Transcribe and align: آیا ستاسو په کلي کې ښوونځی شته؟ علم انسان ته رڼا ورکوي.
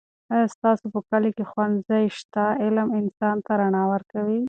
آیا 0.33 0.45
ستاسو 0.55 0.85
په 0.93 0.99
کلي 1.09 1.29
کې 1.37 1.43
ښوونځی 1.51 2.05
شته؟ 2.17 2.45
علم 2.63 2.87
انسان 2.99 3.35
ته 3.45 3.51
رڼا 3.59 3.83
ورکوي. 3.93 4.39